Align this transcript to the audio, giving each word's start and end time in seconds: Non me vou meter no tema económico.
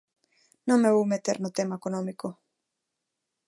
Non 0.67 0.81
me 0.83 0.93
vou 0.95 1.05
meter 1.13 1.37
no 1.39 1.53
tema 1.57 1.77
económico. 1.79 2.27